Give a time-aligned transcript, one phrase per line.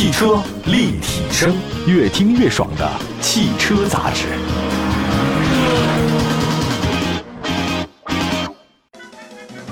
[0.00, 1.54] 汽车立体声，
[1.86, 4.28] 越听越爽的汽车杂志。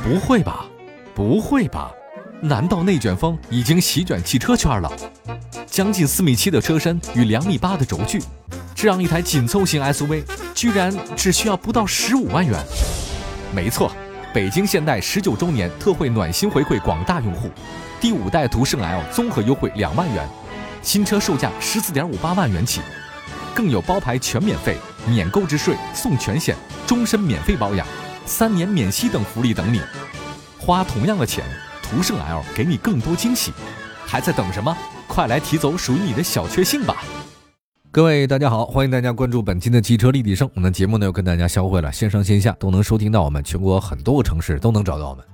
[0.04, 0.66] 不会吧？
[1.14, 1.90] 不会吧？
[2.42, 4.92] 难道内卷风已经席卷汽车圈了？
[5.64, 8.22] 将近四米七的车身与两米八的轴距，
[8.74, 10.24] 这样一台紧凑型 SUV
[10.54, 12.62] 居然只需要不到十五万元。
[13.54, 13.90] 没错，
[14.34, 17.48] 北京现代十九周年特惠暖心回馈广大用户，
[18.00, 20.28] 第五代途胜 L 综合优惠两万元，
[20.82, 22.80] 新车售价十四点五八万元起，
[23.52, 24.76] 更有包牌全免费、
[25.06, 26.54] 免购置税、送全险、
[26.86, 27.84] 终身免费保养、
[28.24, 29.80] 三年免息等福利等你。
[30.58, 31.44] 花同样的钱。
[31.90, 33.50] 途胜 L 给你更多惊喜，
[34.04, 34.76] 还在等什么？
[35.06, 37.02] 快来提走属于你的小确幸吧！
[37.90, 40.46] 各位大家好，欢迎大家关注本期的汽车立体声。
[40.54, 45.24] 我们的节目呢又跟大家相会了，线上线下都能收听到我们，全国很多个城市都能找到我们。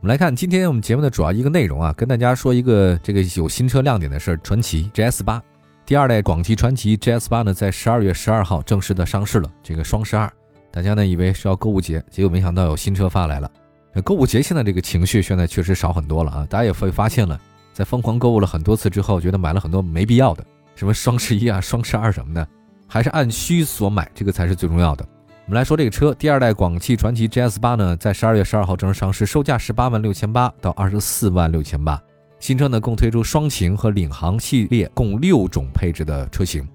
[0.00, 4.36] 我们来看今天我们节目的主要一个内容啊，跟大家说一个这个有新车亮点的事儿。
[4.44, 5.42] 传祺 GS 八
[5.84, 9.50] 第二代广汽传祺 GS 八呢，在十二月十二号正式的上市了。
[9.60, 10.32] 这个双十二，
[10.70, 13.50] 大家呢以为是要购物节，结果没想到有新车发来了。
[13.92, 16.46] 那购物节现在这个情绪现在确实少很多了啊！
[16.48, 17.36] 大家也会发现了，
[17.72, 20.46] 在疯狂购物了很多次之后，觉得买了很多没必要的，
[20.76, 22.46] 什么双十一啊、双十二什么的，
[22.86, 25.04] 还是按需所买，这个才是最重要的。
[25.48, 31.98] 我们来说这个车，第二代广汽传祺 GS 八呢，在十二月十二号正式上市，售价十八万六千八到二十四万六千八。
[32.38, 36.68] 新车呢，共推出双擎和领航系列共六种配置的车型。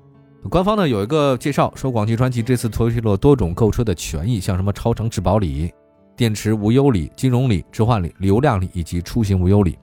[0.50, 5.72] 官方呢有一个介绍说，广汽传祺这次推出了多种购车的权益，像什么超长质保礼。
[6.18, 9.78] 电池无忧礼、金融礼、置换礼、流量礼以及出行无忧礼。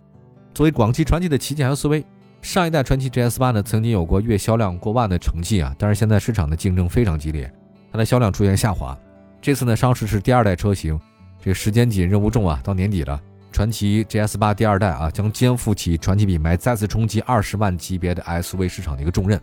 [0.52, 2.02] 作为广汽传祺的旗舰 SUV，
[2.42, 7.52] 上一代传祺 GS 八呢曾经有过月销量过万的成绩啊，但是现在市场的竞争非常激烈，
[7.90, 8.96] 它的销量出现下滑。
[9.40, 10.98] 这次呢上市是第二代车型，
[11.40, 19.40] 这个时间紧任务重啊，到年底了，传祺 GS 八第二代啊将肩负起传祺品牌再次冲击二十万级别的 SUV 市场的一个重任。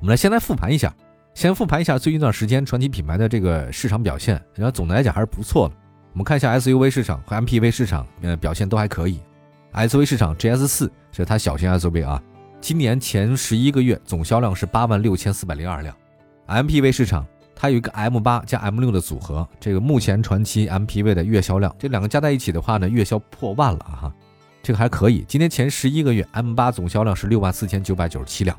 [0.00, 0.94] 我们来先来复盘一下。
[1.34, 5.74] 先复盘一下最近一段时间传祺品牌的这个市场表现，然后总的来讲还是不错的。
[6.12, 9.20] 我们看一下 SUV 市场和 MPV 市场，呃，表现都还可以。
[9.72, 12.20] SUV 市场 GS 四是它小型 SUV 啊，
[12.60, 15.94] 今年前十一个月总销量是八万六千四百零二辆。
[16.48, 24.12] MPV 市场它有一个 M 八加 M 六的组合，这个目前传祺 MPV 的月销量这两个加在一起的话呢，月销破万了哈，
[24.62, 25.24] 这个还可以。
[25.28, 28.58] 今年前十一个月 M 八总销量是六万四千九百九十七辆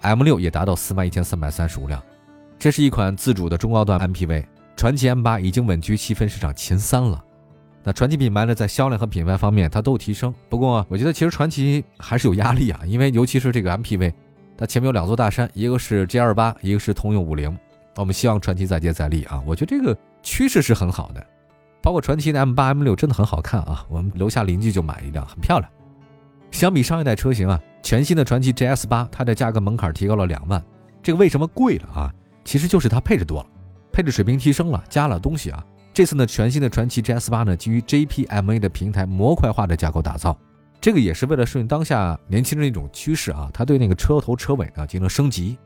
[0.00, 2.02] ，M 六也达到四万一千三百三十五辆。
[2.58, 4.44] 这是一款自主的中高端 MPV，
[4.76, 7.22] 传祺 M8 已经稳居细分市场前三了。
[7.82, 10.34] 那传祺品牌呢，在销量和品牌方面，它都有提升。
[10.48, 14.12] 不过，我觉得其实传祺还是有压力啊，因为尤其是这个 MPV，
[14.56, 17.56] 它前面有两座大山，一个是 G28，一个是通用五菱。
[17.96, 19.42] 我们希望传祺再接再厉啊！
[19.46, 21.26] 我觉得这个趋势是很好的，
[21.82, 23.84] 包括传祺的 M8、M6 真的很好看啊。
[23.88, 25.70] 我们楼下邻居就买一辆，很漂亮。
[26.50, 30.62] 相比上一代车型啊，全新的传祺 GS8，它的价格门槛提高了两万，
[31.02, 32.12] 这个为什么贵了啊？
[32.44, 33.46] 其实就是它配置多了，
[33.92, 35.64] 配置水平提升了，加了东西啊。
[35.94, 40.36] 这次呢，全新的传祺 GS 八呢，基于 JPMA 的平台模块化的架构打造，
[40.80, 43.50] 这个也是为了顺应当下年轻人一种趋势啊。
[43.52, 45.56] 它对那个车头车尾呢进行了升级，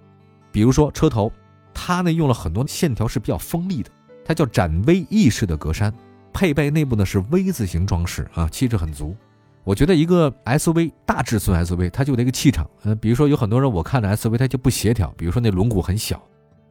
[0.50, 1.30] 比如说车头，
[1.74, 3.90] 它呢用了很多线条是比较锋利的，
[4.24, 5.92] 它叫展 V 翼式的格栅，
[6.32, 9.16] 配备内部呢是 V 字形装饰啊，气质很足。
[9.62, 16.20] 我觉得一个 SUV 大尺寸 SUV 它就那个气场，嗯，比如说有很多人我看的 SUV 它就不协调，比如说那轮毂很小。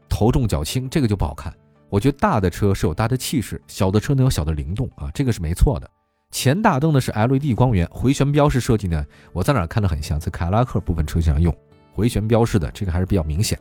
[0.09, 1.53] 头重脚轻，这个就不好看。
[1.87, 5.89] 我觉得大的车是有大的气势，小的车呢有小的灵动啊，这个是没错的。
[6.31, 9.03] 前大灯呢是 LED 光源，回旋标式设计呢，
[9.33, 11.53] 我在哪看的很像，在凯拉克部分车型上用
[11.91, 13.59] 回旋标式的，这个还是比较明显。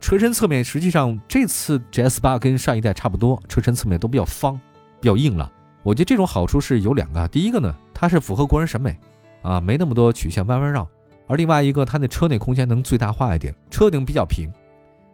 [0.00, 4.58] 车身侧面实际上这次 GS 八跟上一代差不多，车身侧面都比较方，
[5.00, 5.50] 比较硬了。
[5.82, 8.96] 我觉得这种好处是有两个，第一个呢，它是符合国人审美
[9.42, 10.88] 啊，没那么多曲线弯弯绕，
[11.26, 14.50] 而另外一个它的车内空间能最大化一点，车顶比较平。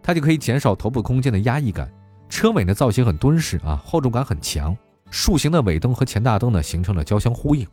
[0.03, 1.91] 它就可以减少头部空间的压抑感，
[2.29, 4.77] 车尾的造型很敦实啊，厚重感很强。
[5.13, 7.67] 竖形的尾灯和前大灯呢形成了交相呼应。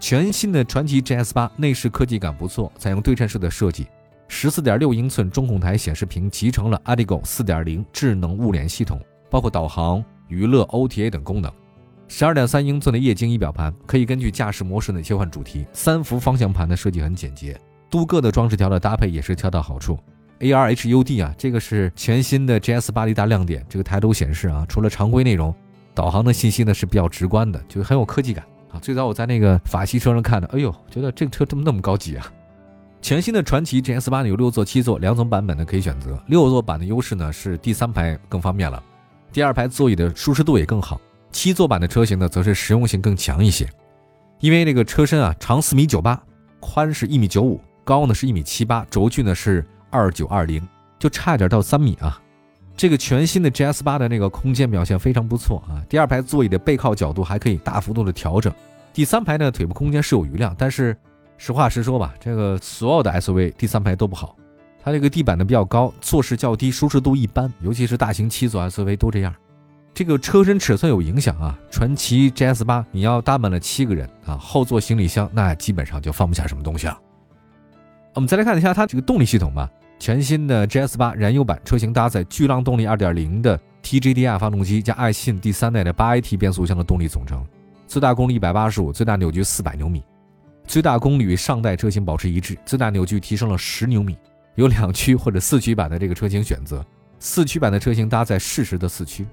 [0.00, 3.86] 全新的传祺 GS 八内饰科技感不错，采用对称式的设计，
[4.28, 8.98] 十四点六英寸中控台显示屏集成了 Adigo 四点零智能物联系统，
[9.30, 11.52] 包括导航、娱乐、OTA 等功能。
[12.08, 15.66] 十二点三英寸的液晶仪表盘可以根据驾驶模式呢切换主题。
[15.74, 17.58] 三幅方向盘的设计很简洁，
[17.90, 19.98] 镀铬的装饰条的搭配也是恰到好处。
[20.40, 23.64] A R H U D 啊，这个是全新的 G S 八的一大亮点。
[23.68, 25.54] 这个抬头显示啊，除了常规内容，
[25.94, 28.80] 导航的信息呢是比较直观的，就是很有科技感啊。
[28.80, 32.26] 最早我在那个法系车上看的，哎呦，觉得这个车怎么那么高级啊？
[33.00, 36.18] 全新的传祺 G S 八呢有六座、七座两种版本的可以选择。
[36.26, 38.82] 六座版的优势呢是第三排更方便了，
[39.32, 41.00] 第二排座椅的舒适度也更好。
[41.30, 43.68] 七座版的车型呢则是实用性更强一些，
[44.40, 46.20] 因为这个车身啊长四米九八，
[46.60, 47.60] 宽是一米九五。
[47.84, 50.66] 高呢是一米七八，轴距呢是二九二零，
[50.98, 52.18] 就差点到三米啊。
[52.76, 55.82] 这个全新的 GS 八的那个空间表现非常不错啊。
[55.88, 58.52] 第二排座椅的背靠角度还可以大幅度的调整，
[58.92, 60.96] 第三排呢腿部空间是有余量，但是
[61.38, 64.36] 实话实说吧，这个所有的 SUV 第三排都不好，
[64.82, 69.34] 它这个地板呢比较高，坐势较低，舒适度一般，尤其是大型七座 SUV 都这样。
[69.92, 76.98] 这个车身尺寸有影响啊，传祺 GS 八你要搭满了七个人啊，后座行李箱那基本上就放不下什么东西了。
[78.14, 79.70] 我们再来看一下它这个动力系统吧。
[80.04, 87.42] 全新的 GS 八燃油版车型搭载巨浪动力2.0的 TGDI 发动机加爱信第三代的 8AT 变速箱的动力总成，
[87.86, 90.02] 最大功率185，最大扭矩400牛米，
[90.66, 94.14] 最大功率与上代车型保持一致，最大扭矩提升了10牛米。
[94.56, 96.84] 有两驱或者四驱版的这个车型选择，
[97.18, 99.26] 四驱版的车型搭载适时的四驱。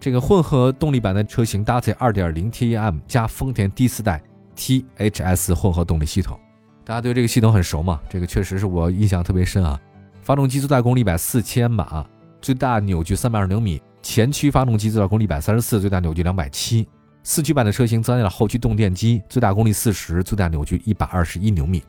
[0.00, 4.22] 这个混合动力版的车型搭载2.0 T E M 加丰田第四代
[4.56, 6.40] THS 混合动力系统，
[6.82, 8.00] 大家对这个系统很熟吗？
[8.08, 9.78] 这个确实是我印象特别深啊。
[10.24, 12.02] 发动机最大功率一百四千马，
[12.40, 13.80] 最大扭矩三百二十牛米。
[14.00, 16.88] 前驱发动机最大功率一百三十四，最大扭矩两百七。
[17.22, 21.82] 四驱版的车型增加了后驱动电机，最大功率四十，最大扭矩一百二十一牛米。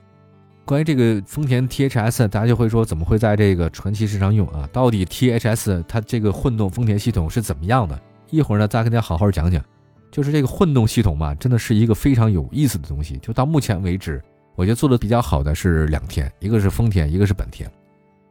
[0.65, 4.67] 关于这个丰田 THS，大家就会说怎么会在这个传祺市场用啊？
[4.73, 7.97] 到底 THS 它这个混动丰田系统是怎么样的？
[8.31, 9.63] 一会儿呢，再跟大家好好讲讲。
[10.11, 13.17] 就是这个混动系统嘛，真的是一个非常有意思的东西。
[13.19, 14.21] 就到目前为止，
[14.55, 17.71] 我觉得做的比较好的是两天，一个是丰田，一个是本田。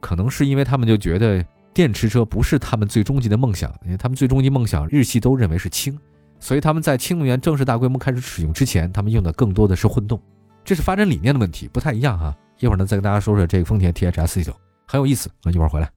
[0.04, 1.42] 可能是因为他们就觉得
[1.72, 5.98] 电池车不是他们最终极的梦想，因为他们最终极梦想日系都认为是氢，
[6.38, 10.20] 所以他们在氢能源正式大规模开始使用之前，他们用的更多的是混动。
[10.62, 12.36] 这是发展理念的问题，不太一样哈。
[12.58, 14.54] 一会儿呢，再跟大家说说这个丰田 THS 系统，
[14.86, 15.30] 很有意思。
[15.42, 15.90] 那一会儿回来。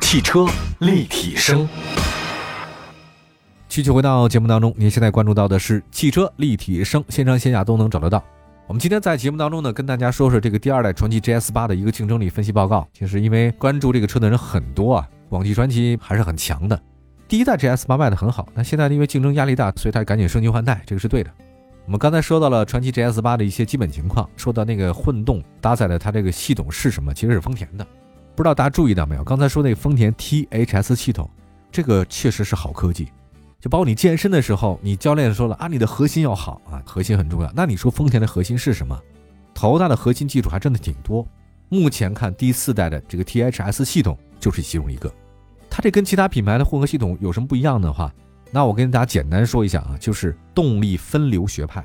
[0.00, 0.46] 汽车
[0.78, 1.68] 立体声，
[3.68, 8.24] 继续回到节目当中，您现在关注到的是汽车立体声，线上线下都能找得到。
[8.66, 12.88] 我们今天在节目当中呢，跟大家说说这个第二代传祺 GS 八的一个竞争力分析报告。
[12.94, 16.80] 其实因为关注这个车的人很多啊，广汽传祺还是很强的。
[17.28, 21.30] 第一代 GS 八卖的很好，那现在因为竞争压力大，所以它赶紧升级换代，这个是对的。
[21.84, 27.86] 我们刚才说到了传祺 GS 八的一些基本情况，说到那个混动搭载的它这个系统是什么，其实是丰田的。
[28.34, 29.22] 不知道大家注意到没有？
[29.22, 31.28] 刚才说那个丰田 THS 系统，
[31.70, 33.08] 这个确实是好科技。
[33.64, 37.50] 就包括你健身的时候，你教练说了啊，你的核心要好啊，核心很重要。
[37.56, 38.94] 那你说丰田的核心是什么？
[39.54, 41.26] 头大的核心技术还真的挺多。
[41.70, 45.10] 目前看第四代的这个 THS 系统就是其中一个。
[45.70, 48.12] 它这跟其他品牌的混合系统有什么不一样的话？
[48.50, 51.82] 那我跟大家简单说一下啊，就是动力分流学派。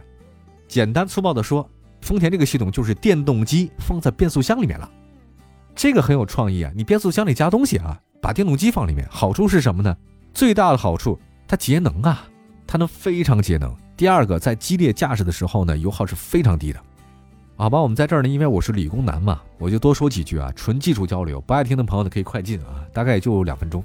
[0.67, 1.65] 简单粗暴的说，
[2.01, 4.91] 丰田这个系统就是电动机放在变速箱里面了，
[5.73, 6.69] 这个很有创意啊。
[6.75, 9.95] 你变速箱里加东西啊，把电动机放里面，好处是什么呢？
[10.33, 11.17] 最大的好处，
[11.49, 12.29] 它节能啊，
[12.67, 13.75] 它能非常节能。
[13.97, 16.79] 第二个，在激烈驾驶的时候呢，油耗是非常低的。
[17.55, 21.41] 好吧，我们在这儿呢，因为我是理工男嘛，我就多说几句啊，纯技术交流。
[21.41, 23.83] 不爱听的朋友呢，可以快进啊，大概也就两分钟。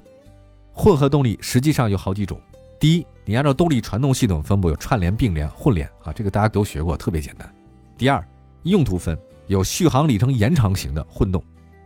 [0.74, 2.38] 混合动力实际上有好几种。
[2.78, 7.50] 第一，你按照动力传动系统分布有串联、并联、混联啊，这个大家都学过，特别简单。
[7.96, 8.22] 第二，
[8.64, 11.42] 用途分有续航里程延长型的混动，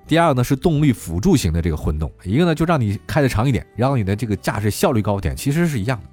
[0.08, 6.08] 第二个呢是动力辅助型的这个混动，一个呢就让你开的长一点，让你的这个驾驶效率高点，其实是一样的。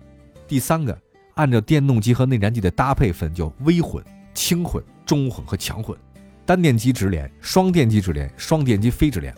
[0.49, 0.95] 第三个，
[1.35, 5.97] 按照电动机和内燃机的搭配分，叫微混、轻混、中混和强混，
[6.45, 9.33] 单电机直连、双电机直连、双电机非直连，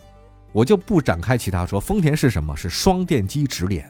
[0.51, 1.79] 我就不展开其他说。
[1.79, 2.57] 丰田是什么？
[2.57, 3.87] 是双电机直连。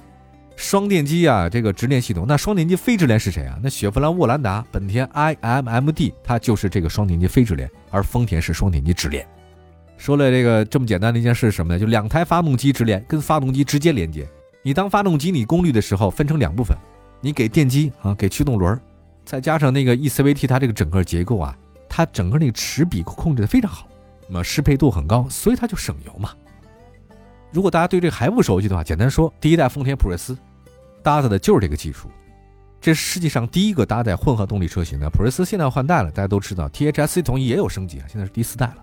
[0.57, 3.57] 双电机啊，这个直连系统，那双电机非直连是谁啊？
[3.63, 9.25] 那雪佛兰沃兰达、本田 iMMD，它就是这个双电机非直连，而丰田是双电机直连。
[9.97, 11.79] 说了这个这么简单的一件事是什么呢？
[11.79, 14.27] 就两台发动机直连，跟发动机直接连接。
[14.61, 16.77] 你当发动机你功率的时候，分成两部分，
[17.19, 18.79] 你给电机啊，给驱动轮，
[19.25, 21.57] 再加上那个 eCVT，它这个整个结构啊，
[21.89, 23.87] 它整个那个齿比控制的非常好，
[24.27, 26.31] 那么适配度很高，所以它就省油嘛。
[27.51, 30.37] 如果大家对这个还不熟悉的话，简单说，第一代丰田普锐斯。
[31.03, 32.09] 搭载的就是这个技术，
[32.81, 35.45] 这是世界上第一个搭载混合动力车型的普锐斯。
[35.45, 38.77] 现在换代了，大家都知道，THS 系统也有升级啊，现在是第四代了。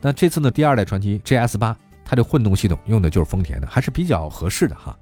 [0.00, 4.96] 那这次呢，第二代传祺 GS 八，它的混动系统用的就是丰田的，还是比较合适的哈。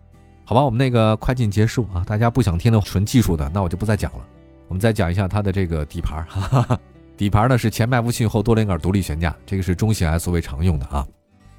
[0.44, 4.20] 好吧，我们那个快进结束啊，大家不想听的纯技术的，那我就不再讲了。
[4.68, 6.80] 我们再讲一下它的这个底盘，哈 哈
[7.16, 11.06] 底盘呢是前麦弗逊后多连杆独立悬架，这个是中型 SUV 常用的啊。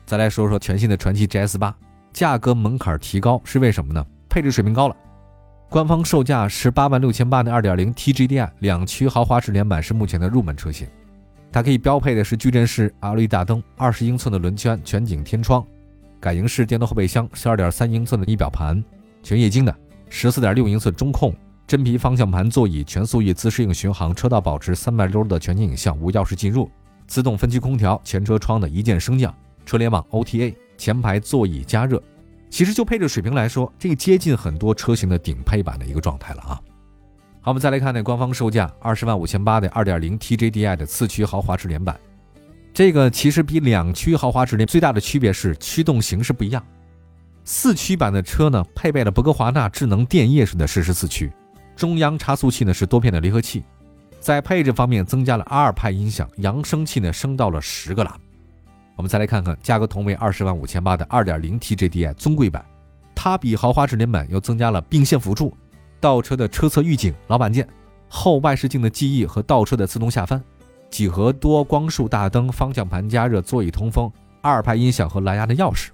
[0.06, 1.76] 再来说说全新的传祺 GS 八，
[2.14, 4.06] 价格门槛提高是为什么呢？
[4.30, 4.96] 配置水平高了，
[5.70, 10.88] 官方售价十八万六千八的二点零 TGDI 两驱豪华式连版是目前的入门车型，
[11.52, 15.66] 它可以标配的是矩阵式 LED 大灯、二十英寸的轮圈、全景天窗、
[16.20, 18.84] 感应式电动后备箱、十二点三英寸的仪表盘，
[19.24, 19.76] 全液晶的
[20.10, 21.34] 十四点六英寸中控、
[21.66, 26.70] 真皮方向盘座椅、全速域自适应巡航、车道保持三百六的全景影像、无钥匙进入、
[27.08, 29.34] 自动分区空调、前车窗的一键升降、
[29.66, 32.02] 车联网 OTA、前排座椅加热。
[32.50, 36.62] 其实就配置水平来说，这接近很多车型的顶配版的一个状态了啊。
[37.48, 41.98] 好，我们再来看那官方售价二十万五千八的二点零 TJDI 的四驱豪华智联版，
[42.74, 46.62] 这个其实比两驱豪华智联最大的区别是驱动形式不一样。
[47.46, 51.32] 四驱版的车呢，配备了博格华纳智能电液式的适时四驱，
[51.74, 53.64] 中央差速器呢是多片的离合器，
[54.20, 58.20] 在配置方面增加了阿尔派音响，扬声器呢升到了十个喇叭。
[58.98, 62.66] 我们再来看看价格同为二十万五千八的二点零 TJDI 尊贵版，
[63.16, 65.56] 它比豪华智联版又增加了并线辅助、
[66.00, 67.68] 倒车的车侧预警、老板键、
[68.08, 70.44] 后外视镜的记忆和倒车的自动下翻、
[70.90, 74.12] 几何多光束大灯、方向盘加热、座椅通风、
[74.42, 75.90] 二排音响和蓝牙的钥匙。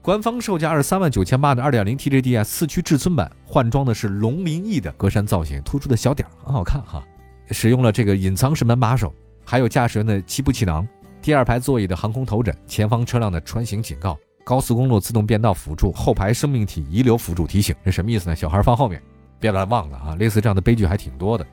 [0.00, 7.02] 官方售价二十三万九千八的二点零 TJDI 四驱至尊版，换装的是龙鳞翼的格栅造型，突出的小点儿很好看哈。
[7.50, 9.12] 使用了这个隐藏式门把手，
[9.44, 10.86] 还有驾驶员的七步气囊，
[11.20, 18.36] 第二排座椅的航空头枕，前方车辆的穿行警告，高速公路自动变道辅助，后排生命体遗留辅助提醒，这什么意思呢？
[18.36, 19.02] 小孩放后面，
[19.40, 20.16] 别把它忘了啊！
[20.18, 21.46] 类似这样的悲剧还挺多的。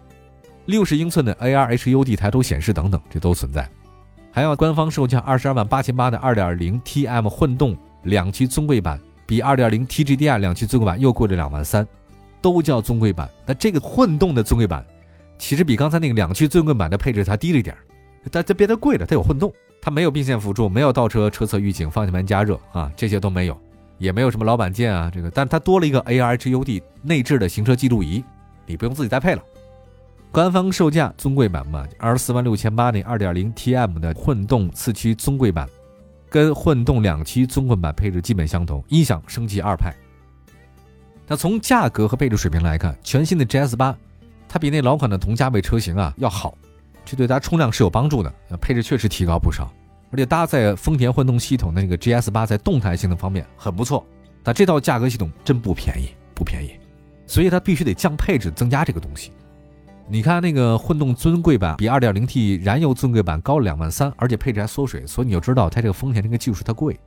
[0.66, 3.70] 六十英寸的 AR HUD 抬头显示等等，这都存在。
[4.32, 7.78] 还有官方售价二十二万八千八的二点零 TM 混动。
[8.04, 11.88] 两驱尊贵版比二点零 TGDI 两驱尊贵版又贵了两万三，
[12.40, 13.28] 都叫尊贵版。
[13.48, 14.86] 那这个混动的尊贵版，
[15.40, 17.76] 其实比刚才那个两驱尊贵版的配置它低了一点
[18.32, 19.52] 但它别的贵了，它有混动，
[19.82, 23.60] 它没有并线辅助，没有倒车车侧预警、方向盘加热啊，这些都没有，
[24.06, 28.24] 也没有什么老板键啊，这个，但它多了一个 ARHUD 内置的行车记录仪，
[28.66, 29.44] 你不用自己再配了。
[30.32, 35.68] 官方售价尊贵版嘛，二十四万六千八那二点零 TM 的混动四驱尊贵版。
[36.28, 39.94] 跟混动两驱尊贵版配置基本相同，音响升级二派。
[41.28, 43.96] 那从价格和配置水平来看，全新的 GS 八，
[44.50, 46.58] 它比那老款的同价位车型啊要好，
[47.06, 48.34] 这对它冲量是有帮助的。
[48.60, 49.72] 配置确实提高不少，
[50.16, 54.06] 而且搭载丰田混动系统的那个 GS 八在动态性能方面很不错。
[54.42, 56.80] 但这套价格系统真不便宜，不便宜，
[57.28, 59.34] 所以它必须得降配置，增加这个东西。
[60.08, 66.98] 你看那个混动尊贵版比 2.0T 燃油尊贵版高了两万三，而且配置还缩水，所以你就知道它这个丰田这个技术它贵。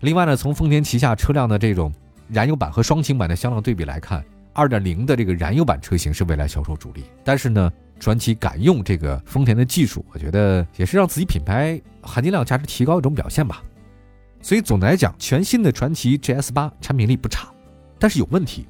[0.00, 1.92] 另外呢，从丰田旗下车辆的这种
[2.28, 7.04] 燃油版和双擎版的销量对比来看，2.0的这个燃油版车型是未来销售主力。
[7.24, 13.62] 但是呢，传祺敢用这个丰田的技术，我觉得也是让自己品牌含金量价值提高一种表现吧。
[14.42, 17.48] 所以总的来讲，全新的传祺 GS8 产品力不差，
[17.98, 18.66] 但是有问题，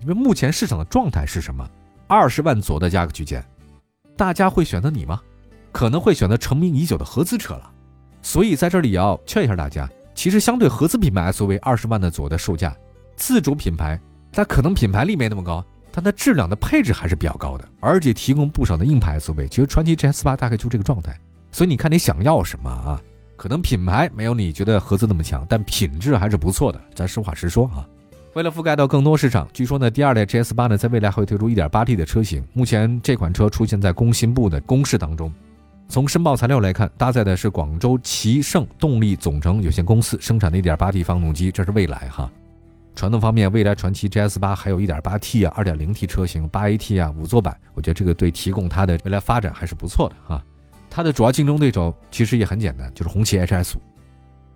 [0.00, 1.66] 因为目前市场的状态是什么？
[2.06, 3.42] 二十万左右的价格区间，
[4.16, 5.20] 大家会选择你吗？
[5.72, 7.72] 可能会选择成名已久的合资车了。
[8.22, 12.76] 所以在这里要劝一下大家，其实相对合资品牌 SUV 二十万的左右的售价，
[13.16, 14.00] 自主品牌
[14.36, 19.48] 它可能品牌力没那么高，但它质量的配置还是比较高的，而且提供不少的硬派 SUV。
[19.48, 21.18] 其实传祺 GS 八大概就这个状态。
[21.50, 23.00] 所以你看你想要什么啊？
[23.34, 26.78] 可能品牌没有你觉得合资那么强，但品质还是不错的。
[26.94, 27.88] 咱实话实说啊。
[28.34, 32.44] 为了覆盖到更多市场，据说呢，第二代 GS 八呢，在未来会推出 1.8T 的车型。
[32.52, 35.32] 目前这款车出现在工信部的公示当中。
[35.88, 42.30] 从申报材料来看，搭载的是广州奇胜动力总成有限公司生产的 1.8T 发动机，这是未来哈。
[42.96, 50.42] 传动方面，未来传祺 GS 八还有一点八 T 啊、2.0T 车型、八 AT 啊、五座版，我觉得这个对提供它的未来发展还是不错的哈。
[50.88, 53.80] 它的主要竞争对手其实也很简单，就是红旗 HS 五。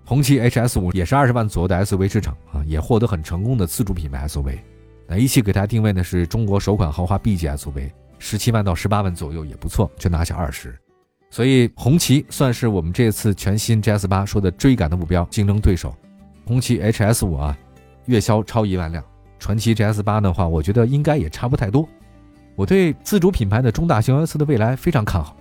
[0.06, 4.58] 红旗 HS 五也是二十万左右的 SUV 市场啊，也获得很成功的自主品牌 SUV。
[5.06, 10.74] 那一汽给它定位呢是中国首款豪华 B 级 SUV，十七万到十八万左右也不错，就拿下二十。
[11.28, 15.94] 所以红旗算是我们这次全新 GS 八说的追赶的目标竞争对手。
[16.46, 17.56] 红旗 HS 五啊，
[18.10, 19.02] 月销超一万辆，
[19.38, 21.88] 传祺 GS 八的话，我觉得应该也差不太多。
[22.56, 25.36] 我对自主品牌的中大型 SUV 的未来非常看好。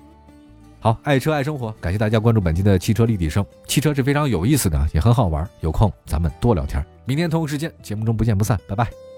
[0.80, 3.44] 好，爱车爱生活，感谢大家关注本期的汽车立体声。
[3.68, 6.82] 汽车是非常有意思的，也很好玩，有空咱们多聊天。
[7.04, 9.09] 明天同一时间节目中不见不散，拜拜。